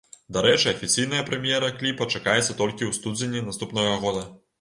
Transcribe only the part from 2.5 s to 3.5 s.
толькі ў студзені